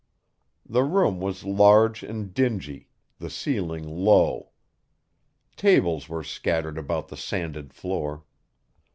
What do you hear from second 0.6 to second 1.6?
The room was